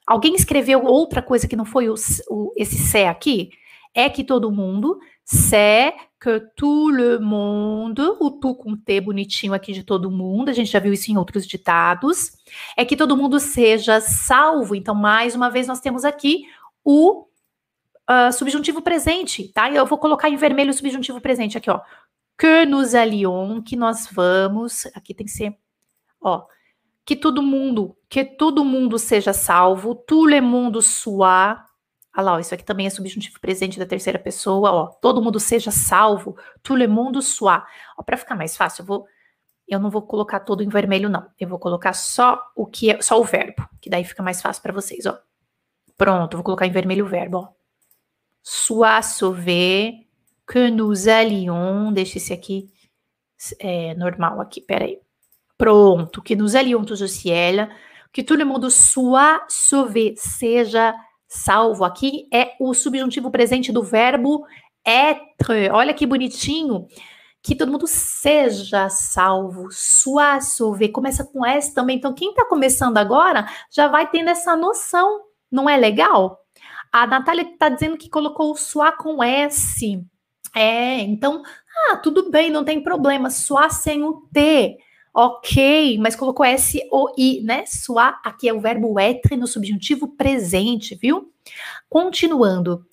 [0.08, 1.94] Alguém escreveu outra coisa que não foi o,
[2.30, 3.50] o, esse c'est aqui?
[3.94, 9.70] É que todo mundo, c'est que tout le monde, o tu com T bonitinho aqui
[9.70, 12.32] de todo mundo, a gente já viu isso em outros ditados,
[12.74, 14.74] é que todo mundo seja salvo.
[14.74, 16.46] Então, mais uma vez, nós temos aqui
[16.82, 17.26] o
[18.08, 19.70] uh, subjuntivo presente, tá?
[19.70, 21.82] Eu vou colocar em vermelho o subjuntivo presente aqui, ó.
[22.38, 25.54] Que nous allions, que nós vamos, aqui tem que ser,
[26.18, 26.46] ó,
[27.08, 31.56] que todo mundo, que todo mundo seja salvo, tout le monde soit,
[32.14, 34.86] Olha lá, ó, isso aqui também é subjuntivo presente da terceira pessoa, ó.
[34.88, 37.64] Todo mundo seja salvo, tout le monde soit.
[37.96, 39.06] Ó, para ficar mais fácil, eu vou
[39.66, 41.26] eu não vou colocar todo em vermelho não.
[41.40, 44.62] Eu vou colocar só o que é, só o verbo, que daí fica mais fácil
[44.62, 45.18] para vocês, ó.
[45.96, 47.48] Pronto, vou colocar em vermelho o verbo, ó.
[48.42, 50.04] Soit sauvé,
[50.46, 52.70] que nous allions, deixa esse aqui
[53.60, 55.00] é, normal aqui, peraí.
[55.58, 57.68] Pronto, que nous allions tous au ciel,
[58.12, 60.94] que le monde soit sauvé, seja
[61.28, 64.46] Salvo aqui é o subjuntivo presente do verbo
[64.84, 65.68] être.
[65.70, 66.86] Olha que bonitinho.
[67.42, 70.88] Que todo mundo seja salvo, soit sauvé.
[70.88, 71.98] Começa com S também.
[71.98, 75.20] Então, quem está começando agora já vai tendo essa noção.
[75.50, 76.40] Não é legal?
[76.90, 80.02] A Natália está dizendo que colocou o com S.
[80.56, 81.42] É, então,
[81.90, 83.30] ah, tudo bem, não tem problema.
[83.30, 84.78] Soit sem o T.
[85.20, 87.66] Ok, mas colocou S-O-I, né?
[87.66, 91.33] Soar, aqui é o verbo être no subjuntivo presente, viu?
[91.88, 92.87] Continuando.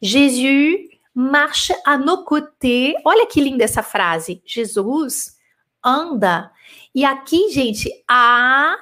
[0.00, 0.76] Jesus
[1.12, 2.94] marche à nos côtés.
[3.04, 4.40] Olha que linda essa frase.
[4.46, 5.36] Jesus
[5.84, 6.52] anda.
[6.94, 8.76] E aqui, gente, a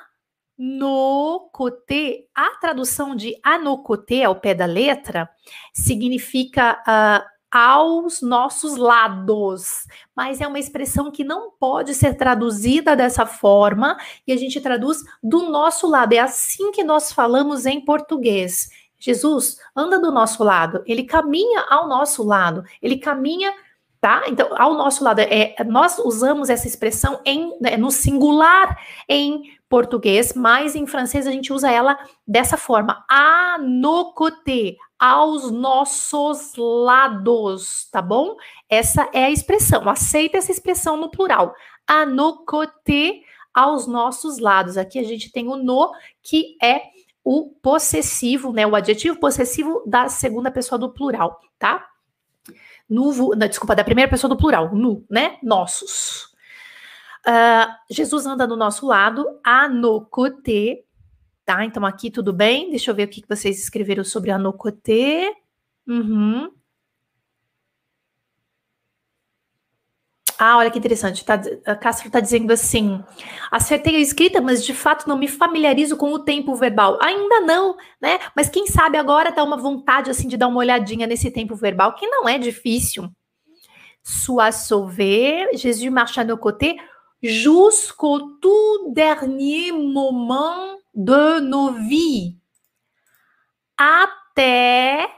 [0.59, 5.27] no côté, a tradução de a no côté ao pé da letra
[5.73, 13.27] significa uh, aos nossos lados, mas é uma expressão que não pode ser traduzida dessa
[13.27, 16.13] forma e a gente traduz do nosso lado.
[16.13, 18.69] É assim que nós falamos em português.
[18.99, 23.53] Jesus anda do nosso lado, ele caminha ao nosso lado, ele caminha,
[24.01, 24.25] tá?
[24.29, 30.35] Então, ao nosso lado, é, nós usamos essa expressão em, né, no singular em português,
[30.35, 37.89] mas em francês a gente usa ela dessa forma, a no côté, aos nossos lados,
[37.91, 38.37] tá bom?
[38.69, 39.89] Essa é a expressão.
[39.89, 41.55] Aceita essa expressão no plural.
[41.87, 42.45] A no
[43.55, 44.77] aos nossos lados.
[44.77, 45.91] Aqui a gente tem o no,
[46.23, 46.83] que é
[47.25, 48.67] o possessivo, né?
[48.67, 51.87] O adjetivo possessivo da segunda pessoa do plural, tá?
[52.89, 55.39] No, não, desculpa, da primeira pessoa do plural, nu, né?
[55.43, 56.27] Nossos.
[57.27, 60.05] Uh, Jesus anda do nosso lado, a no
[61.51, 61.65] tá?
[61.65, 62.71] Então aqui tudo bem.
[62.71, 65.35] Deixa eu ver o que vocês escreveram sobre a Nocoté.
[65.85, 66.49] Uhum.
[70.39, 71.25] Ah, olha que interessante.
[71.25, 73.03] Tá, a Castro está dizendo assim:
[73.51, 76.99] acertei a escrita, mas de fato não me familiarizo com o tempo verbal.
[77.03, 78.21] Ainda não, né?
[78.37, 81.95] Mas quem sabe agora dá uma vontade assim de dar uma olhadinha nesse tempo verbal,
[81.97, 83.11] que não é difícil.
[84.03, 86.39] Soit sauvé, Jésus marche à nos
[87.23, 92.35] jusqu'au tout dernier moment de nos vies
[93.77, 95.09] até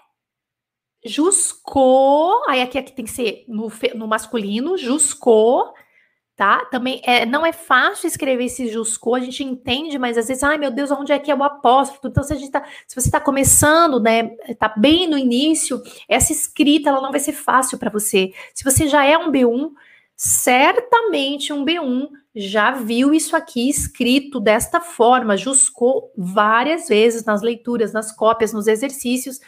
[1.05, 5.75] jusqu'au, aí aqui, aqui tem que ser no, no masculino, jusqu'au,
[6.37, 6.65] tá?
[6.67, 10.59] Também é, não é fácil escrever esse jusqu'au, a gente entende, mas às vezes, ai
[10.59, 12.11] meu Deus, onde é que é o apóstolo?
[12.11, 16.33] Então, se, a gente tá, se você está começando, né, tá bem no início, essa
[16.33, 18.33] escrita, ela não vai ser fácil para você.
[18.55, 19.73] Se você já é um B1,
[20.17, 27.93] certamente um B1 já viu isso aqui escrito desta forma, juscou várias vezes nas leituras,
[27.93, 29.39] nas cópias, nos exercícios,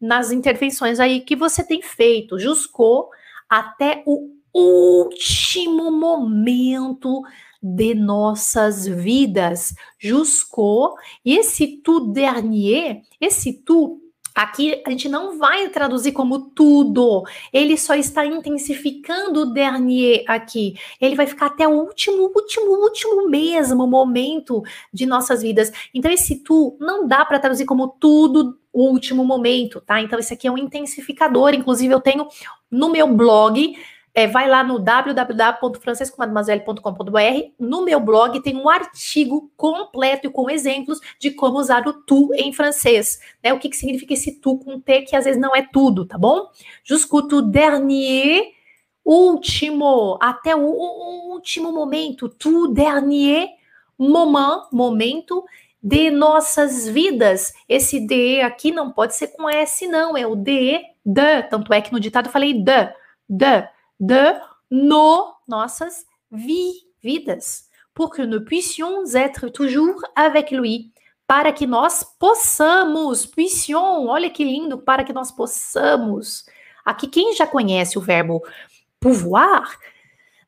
[0.00, 3.08] nas intervenções aí que você tem feito, juscou
[3.48, 7.22] até o último momento
[7.62, 9.74] de nossas vidas.
[9.98, 14.03] Juscou, e esse tu dernier, esse tu
[14.34, 20.74] Aqui a gente não vai traduzir como tudo, ele só está intensificando o dernier aqui.
[21.00, 25.70] Ele vai ficar até o último, último, último mesmo momento de nossas vidas.
[25.94, 30.00] Então, esse tu não dá para traduzir como tudo o último momento, tá?
[30.00, 31.54] Então, esse aqui é um intensificador.
[31.54, 32.26] Inclusive, eu tenho
[32.68, 33.76] no meu blog
[34.14, 37.50] é, vai lá no www.francescomademoiselle.com.br.
[37.58, 42.30] No meu blog tem um artigo completo e com exemplos de como usar o tu
[42.34, 43.18] em francês.
[43.42, 43.52] Né?
[43.52, 46.16] O que, que significa esse tu com T, que às vezes não é tudo, tá
[46.16, 46.48] bom?
[46.84, 48.52] Jusqu'au tout dernier,
[49.04, 53.48] último, até o, o último momento, tout dernier
[53.98, 55.44] moment, momento
[55.82, 57.52] de nossas vidas.
[57.68, 61.42] Esse de aqui não pode ser com S, não, é o de, de.
[61.50, 62.92] Tanto é que no ditado eu falei de,
[63.28, 67.68] de, de, no nossas vi, vidas.
[67.94, 70.92] Pour que nous puissions être toujours avec lui.
[71.26, 76.44] Para que nós possamos, puissions, olha que lindo, para que nós possamos.
[76.84, 78.42] Aqui, quem já conhece o verbo
[79.00, 79.78] pouvoir,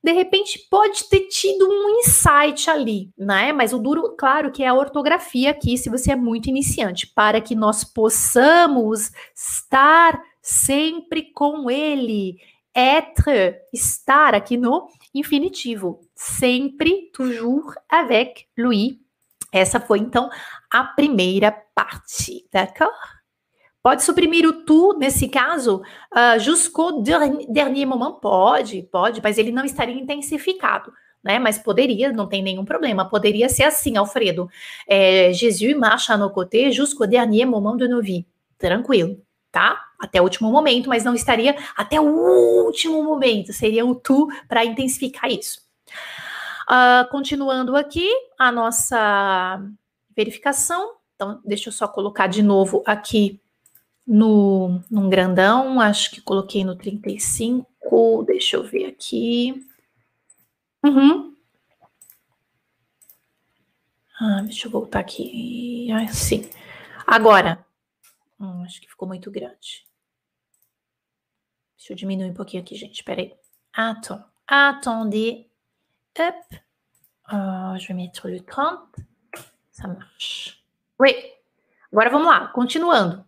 [0.03, 3.53] de repente pode ter tido um insight ali, né?
[3.53, 7.41] Mas o duro, claro, que é a ortografia aqui, se você é muito iniciante, para
[7.41, 12.37] que nós possamos estar sempre com ele.
[12.77, 19.01] Être, estar aqui no infinitivo, sempre, toujours avec lui.
[19.51, 20.29] Essa foi então
[20.71, 22.93] a primeira parte, d'accord?
[23.83, 25.81] Pode suprimir o tu, nesse caso,
[26.13, 28.19] uh, jusqu'au dernier moment?
[28.21, 30.93] Pode, pode, mas ele não estaria intensificado.
[31.23, 31.39] Né?
[31.39, 33.09] Mas poderia, não tem nenhum problema.
[33.09, 34.49] Poderia ser assim, Alfredo.
[34.87, 38.25] É, Jesus marche à nos côtés jusqu'au dernier moment de nos vies.
[38.59, 39.21] Tranquilo,
[39.57, 39.83] tá?
[39.99, 42.05] Até o último momento, mas não estaria até o
[42.67, 43.55] último momento.
[43.55, 45.63] Seria o tu para intensificar isso.
[46.69, 48.07] Uh, continuando aqui
[48.39, 49.59] a nossa
[50.15, 50.97] verificação.
[51.15, 53.41] Então, deixa eu só colocar de novo aqui
[54.07, 59.67] no, num grandão, acho que coloquei no 35, deixa eu ver aqui.
[60.85, 61.35] Uhum.
[64.21, 65.89] Ah, deixa eu voltar aqui.
[65.91, 66.47] Ah, sim.
[67.07, 67.66] Agora,
[68.41, 69.87] hum, acho que ficou muito grande.
[71.77, 73.05] Deixa eu diminuir um pouquinho aqui, gente.
[73.05, 73.35] Peraí.
[73.73, 74.25] Attends.
[74.47, 75.47] Attendez.
[76.19, 76.61] Hop.
[77.33, 78.89] Uh, je vais mettre le 30.
[79.71, 80.63] Ça marche.
[80.99, 81.15] Oui.
[81.93, 82.49] Agora vamos lá.
[82.49, 83.25] Continuando.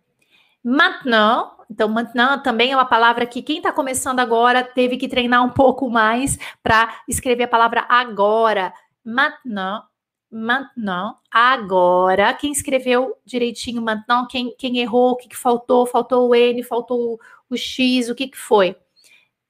[0.64, 5.44] Maintenant, então maintenant também é uma palavra que quem está começando agora teve que treinar
[5.44, 8.72] um pouco mais para escrever a palavra agora.
[9.04, 9.87] Maintenant,
[10.30, 12.32] maintenant, agora.
[12.34, 15.86] Quem escreveu direitinho maintenant, quem, quem errou, o que, que faltou?
[15.86, 18.76] Faltou o N, faltou o X, o que, que foi?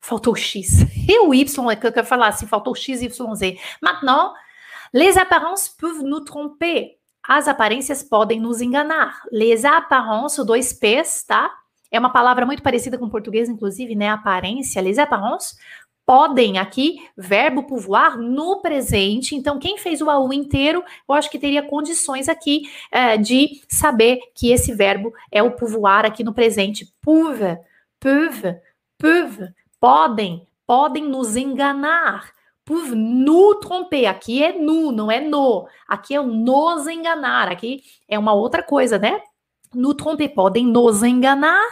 [0.00, 0.78] Faltou o X.
[1.08, 3.58] E o Y, é que eu quero falar assim, faltou o X, Y, Z.
[3.80, 4.34] Maintenant,
[4.92, 6.98] les apparences peuvent nous tromper.
[7.26, 9.22] As aparências podem nos enganar.
[9.32, 11.50] Les apparences, dois P's, tá?
[11.90, 14.10] É uma palavra muito parecida com o português, inclusive, né?
[14.10, 14.82] Aparência.
[14.82, 15.56] Les apparences
[16.08, 19.36] podem aqui, verbo pouvoir no presente.
[19.36, 24.18] Então, quem fez o AU inteiro, eu acho que teria condições aqui é, de saber
[24.34, 26.90] que esse verbo é o pouvoir aqui no presente.
[27.02, 27.58] Pouve,
[28.00, 28.56] peuvent,
[28.96, 32.32] peuvent, podem, podem nos enganar
[32.64, 34.06] por nous tromper.
[34.06, 35.68] Aqui é nu, não é no.
[35.86, 37.52] Aqui é o nos enganar.
[37.52, 39.20] Aqui é uma outra coisa, né?
[39.74, 41.68] Nous tromper podem nos enganar.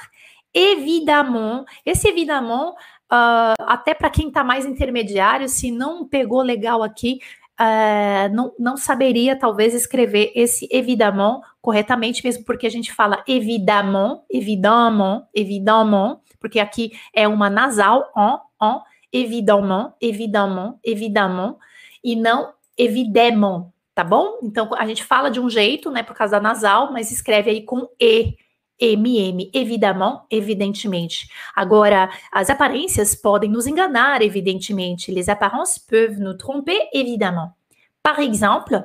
[0.53, 2.75] Évidemment, esse évidemment,
[3.13, 7.19] uh, até para quem está mais intermediário, se não pegou legal aqui,
[7.61, 14.25] uh, não, não saberia talvez escrever esse évidemment corretamente, mesmo porque a gente fala évidemment,
[14.31, 18.81] évidemment, évidemment, porque aqui é uma nasal, on, on,
[19.13, 21.59] évidemment, évidemment, évidemment,
[22.05, 24.39] e não évidemment, tá bom?
[24.43, 27.63] Então a gente fala de um jeito, né, por causa da nasal, mas escreve aí
[27.63, 28.37] com E.
[28.81, 31.29] MM, évidemment, evidentemente.
[31.55, 35.11] Agora, as aparências podem nos enganar, evidentemente.
[35.11, 37.53] Les apparences peuvent nous tromper, évidemment.
[38.03, 38.83] Par exemple,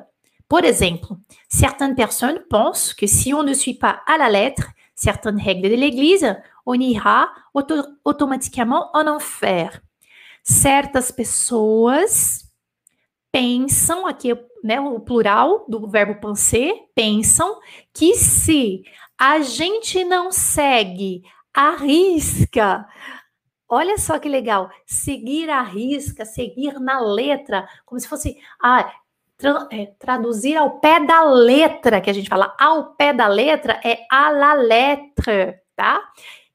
[0.48, 1.18] por exemplo,
[1.50, 5.76] certaines personnes pensent que si on ne suit pas à la lettre certaines règles de
[5.76, 9.82] l'Église, on ira auto automatiquement en enfer
[10.44, 12.50] certas pessoas
[13.32, 17.60] pensam, aqui né, o plural do verbo penser, pensam
[17.94, 18.84] que se
[19.22, 21.22] a gente não segue
[21.54, 22.88] a risca,
[23.70, 28.92] olha só que legal, seguir a risca, seguir na letra, como se fosse ah,
[29.38, 33.80] tra é, traduzir ao pé da letra, que a gente fala ao pé da letra
[33.86, 36.02] é à la lettre, tá?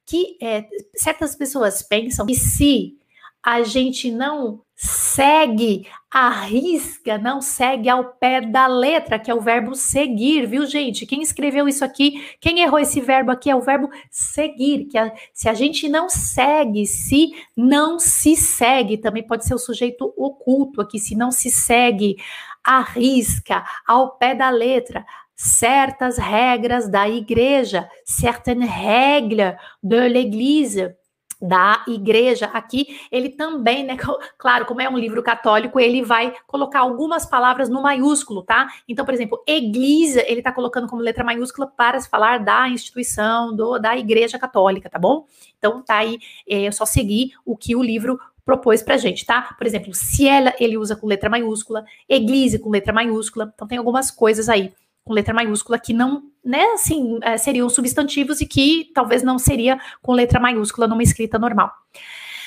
[0.05, 2.97] Que é, certas pessoas pensam que se
[3.41, 9.41] a gente não segue a risca, não segue ao pé da letra, que é o
[9.41, 11.03] verbo seguir, viu, gente?
[11.07, 15.11] Quem escreveu isso aqui, quem errou esse verbo aqui é o verbo seguir, que a,
[15.33, 20.79] se a gente não segue, se não se segue, também pode ser o sujeito oculto
[20.79, 22.15] aqui, se não se segue
[22.63, 25.03] a risca, ao pé da letra,
[25.35, 30.95] certas regras da igreja, certaines règles de l'église
[31.41, 33.97] da igreja aqui, ele também, né,
[34.37, 38.67] claro, como é um livro católico, ele vai colocar algumas palavras no maiúsculo, tá?
[38.87, 43.55] Então, por exemplo, igreja, ele tá colocando como letra maiúscula para se falar da instituição,
[43.55, 45.25] do, da igreja católica, tá bom?
[45.57, 49.53] Então, tá aí, é só seguir o que o livro propôs pra gente, tá?
[49.57, 53.77] Por exemplo, se ela, ele usa com letra maiúscula, eglise com letra maiúscula, então tem
[53.77, 54.73] algumas coisas aí
[55.07, 59.79] com letra maiúscula, que não, né, assim, é, seriam substantivos e que talvez não seria
[60.01, 61.71] com letra maiúscula numa escrita normal.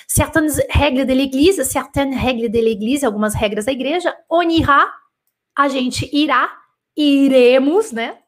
[0.07, 4.93] Certaines règles de l'église, certaines règles de l'église, algumas regras da igreja, on ira,
[5.57, 6.53] a gente irá,
[6.97, 8.19] iremos, né?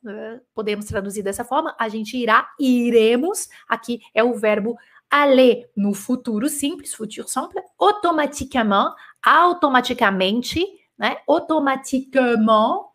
[0.54, 4.76] Podemos traduzir dessa forma, a gente irá, iremos, aqui é o verbo
[5.10, 10.64] aller no futuro simples, futuro simple, automatiquement, automaticamente,
[10.96, 11.18] né?
[11.26, 12.91] Automatiquement,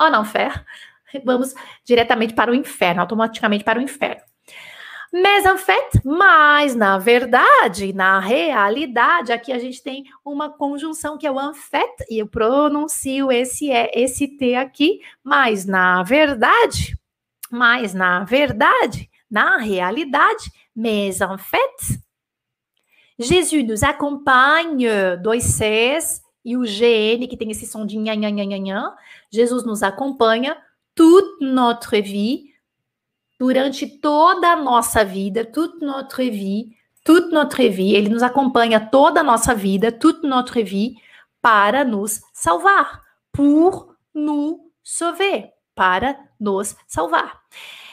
[0.00, 0.64] en enfer.
[1.24, 4.22] Vamos diretamente para o inferno, automaticamente para o inferno.
[5.58, 11.40] Fait, mas na verdade, na realidade, aqui a gente tem uma conjunção que é o
[11.40, 16.96] en fait, e eu pronuncio esse é esse T aqui, mas na verdade,
[17.50, 20.52] mas na verdade, na realidade,
[21.38, 22.00] fait,
[23.18, 24.86] Jésus nos accompagne,
[25.20, 28.96] dois Cs, e o GN, que tem esse som de nha, nha, nha, nha, nha.
[29.30, 30.56] Jesus nos acompanha
[30.94, 32.50] toute notre vie,
[33.40, 39.20] durante toda a nossa vida, toute notre vie, toute notre vie, ele nos acompanha toda
[39.20, 40.96] a nossa vida, toute notre vie,
[41.40, 43.00] para nos salvar,
[43.32, 47.40] pour nous sauver, para nos salvar.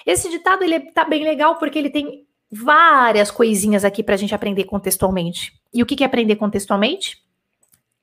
[0.05, 4.35] Esse ditado ele tá bem legal porque ele tem várias coisinhas aqui para a gente
[4.35, 5.53] aprender contextualmente.
[5.73, 7.23] E o que, que é aprender contextualmente?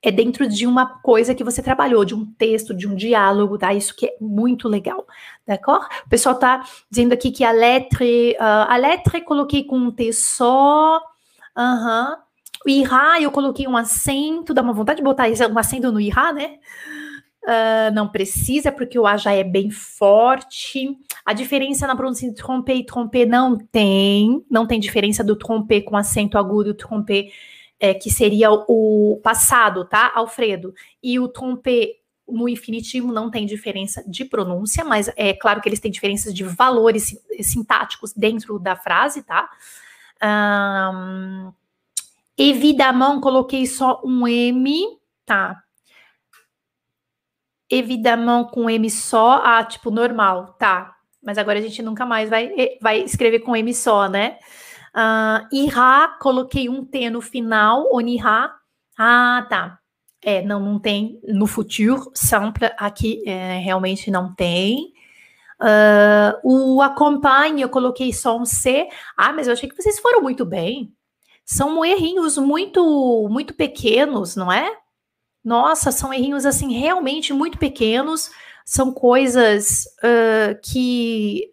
[0.05, 3.73] É dentro de uma coisa que você trabalhou, de um texto, de um diálogo, tá?
[3.73, 5.07] Isso que é muito legal,
[5.47, 5.87] d'accord?
[6.05, 10.13] O pessoal tá dizendo aqui que a letra, uh, a letra coloquei com um T
[10.13, 11.01] só,
[11.57, 12.19] aham.
[12.67, 16.33] O irá, eu coloquei um acento, dá uma vontade de botar um acento no irá,
[16.35, 16.59] né?
[17.45, 20.99] Uh, não precisa, porque o A já é bem forte.
[21.25, 24.45] A diferença na pronúncia de trompe e trompe não tem.
[24.51, 27.31] Não tem diferença do trompe com acento agudo, o trompe
[27.85, 30.72] é, que seria o passado, tá, Alfredo?
[31.03, 35.80] E o trompe no infinitivo não tem diferença de pronúncia, mas é claro que eles
[35.80, 39.51] têm diferenças de valores sintáticos dentro da frase, tá?
[40.95, 41.53] Um,
[42.39, 45.62] evidamente, coloquei só um M, tá?
[47.68, 50.97] Evidamente com M só, ah, tipo, normal, tá.
[51.22, 54.39] Mas agora a gente nunca mais vai, eh, vai escrever com M só, né?
[54.95, 58.55] Uh, irá, coloquei um T no final, onirá.
[58.97, 59.79] Ah, tá.
[60.23, 64.95] É, não, não tem no futuro, simple, aqui é, realmente não tem.
[65.61, 68.89] Uh, o acompanhe, eu coloquei só um C.
[69.17, 70.93] Ah, mas eu achei que vocês foram muito bem.
[71.45, 74.79] São errinhos muito, muito pequenos, não é?
[75.45, 78.31] Nossa, são errinhos assim realmente muito pequenos,
[78.65, 81.53] são coisas uh, que,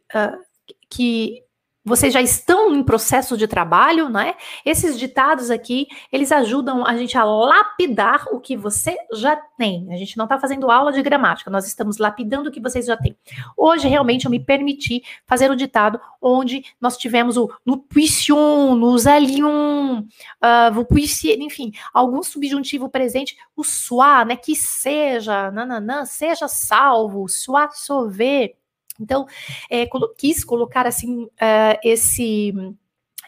[0.89, 1.44] que
[1.84, 4.36] vocês já estão em processo de trabalho, né?
[4.63, 9.91] Esses ditados aqui, eles ajudam a gente a lapidar o que você já tem.
[9.91, 12.95] A gente não está fazendo aula de gramática, nós estamos lapidando o que vocês já
[12.95, 13.17] têm.
[13.57, 19.07] Hoje, realmente, eu me permiti fazer o ditado onde nós tivemos o nous puissions, nous
[19.07, 24.36] allions, uh, enfim, algum subjuntivo presente, o soit, né?
[24.36, 28.55] Que seja, nananã, seja salvo, soit sauvé
[29.00, 29.26] então,
[29.70, 29.88] é,
[30.18, 32.54] quis colocar assim uh, esse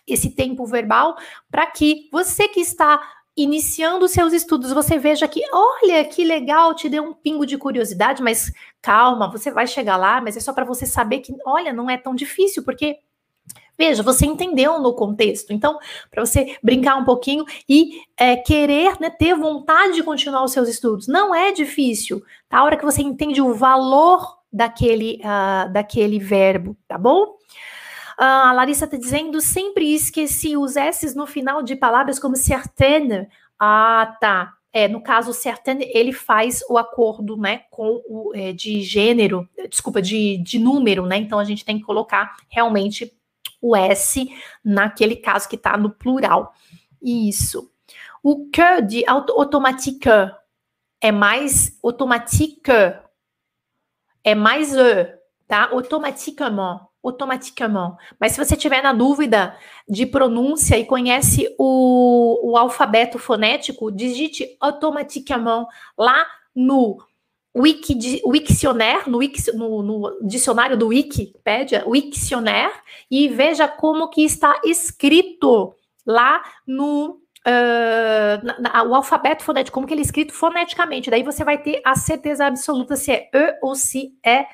[0.05, 1.16] esse tempo verbal
[1.49, 3.01] para que você que está
[3.36, 8.22] iniciando seus estudos, você veja que, olha, que legal, te deu um pingo de curiosidade,
[8.22, 8.51] mas
[8.82, 11.97] calma, você vai chegar lá, mas é só para você saber que, olha, não é
[11.97, 12.99] tão difícil, porque
[13.76, 15.51] Veja, você entendeu no contexto.
[15.51, 15.80] Então,
[16.11, 20.70] para você brincar um pouquinho e é, querer né, ter vontade de continuar os seus
[20.70, 21.07] estudos.
[21.07, 22.24] Não é difícil.
[22.47, 22.59] Tá?
[22.59, 27.23] A hora que você entende o valor daquele, uh, daquele verbo, tá bom?
[28.19, 33.27] Uh, a Larissa está dizendo, sempre esqueci os S's no final de palavras como certaine.
[33.59, 34.53] Ah, tá.
[34.71, 40.01] É, no caso, certaine, ele faz o acordo, né, com o é, de gênero, desculpa,
[40.01, 41.17] de, de número, né?
[41.17, 43.13] Então a gente tem que colocar realmente
[43.61, 44.27] o S
[44.63, 46.55] naquele caso que está no plural.
[47.01, 47.71] Isso.
[48.23, 50.09] O que de automatique
[50.99, 52.71] é mais automatique
[54.24, 55.05] é mais e,
[55.47, 55.69] tá?
[55.71, 57.97] Automatiquement, automatiquement.
[58.19, 59.55] Mas se você tiver na dúvida
[59.88, 65.67] de pronúncia e conhece o, o alfabeto fonético, digite automatiquement
[65.97, 66.97] lá no
[67.55, 69.19] Wiki, Wiktionnaire, no,
[69.53, 72.74] no, no, dicionário do Wikipedia, Wiktionnaire,
[73.11, 79.85] e veja como que está escrito lá no Uh, na, na, o alfabeto fonético, como
[79.85, 81.09] que ele é escrito foneticamente.
[81.09, 84.45] Daí você vai ter a certeza absoluta se é E ou se é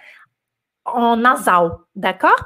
[1.18, 2.44] nasal, d'accord?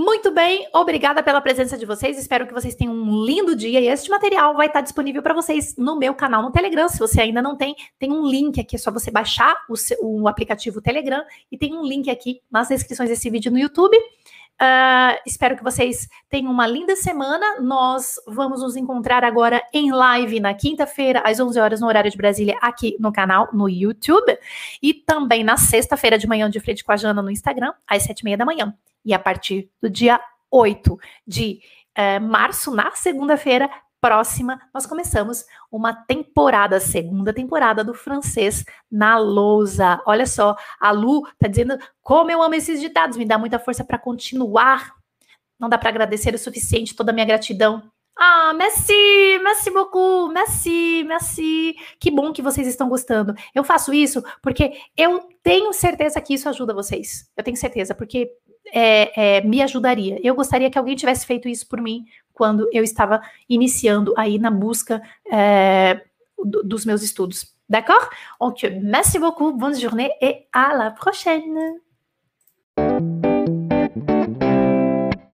[0.00, 2.16] Muito bem, obrigada pela presença de vocês.
[2.16, 3.80] Espero que vocês tenham um lindo dia.
[3.80, 6.88] E este material vai estar disponível para vocês no meu canal no Telegram.
[6.88, 8.76] Se você ainda não tem, tem um link aqui.
[8.76, 12.68] É só você baixar o, seu, o aplicativo Telegram e tem um link aqui nas
[12.68, 13.98] descrições desse vídeo no YouTube.
[14.60, 17.60] Uh, espero que vocês tenham uma linda semana.
[17.60, 22.16] Nós vamos nos encontrar agora em live na quinta-feira, às 11 horas, no horário de
[22.16, 24.36] Brasília, aqui no canal, no YouTube.
[24.82, 28.20] E também na sexta-feira de manhã, de frente com a Jana no Instagram, às sete
[28.20, 28.74] e meia da manhã.
[29.04, 31.60] E a partir do dia 8 de
[31.94, 40.00] é, março, na segunda-feira próxima, nós começamos uma temporada, segunda temporada do francês na lousa.
[40.06, 43.84] Olha só, a Lu tá dizendo como eu amo esses ditados, me dá muita força
[43.84, 44.94] para continuar.
[45.58, 47.82] Não dá para agradecer o suficiente toda a minha gratidão.
[48.20, 51.76] Ah, merci, merci beaucoup, merci, merci.
[52.00, 53.32] Que bom que vocês estão gostando.
[53.54, 57.30] Eu faço isso porque eu tenho certeza que isso ajuda vocês.
[57.36, 58.28] Eu tenho certeza, porque
[58.72, 60.18] é, é, me ajudaria.
[60.22, 62.04] Eu gostaria que alguém tivesse feito isso por mim
[62.38, 66.00] quando eu estava iniciando aí na busca é,
[66.64, 67.54] dos meus estudos.
[67.68, 68.08] D'accord?
[68.40, 71.80] Donc, merci beaucoup, bonne journée et à la prochaine!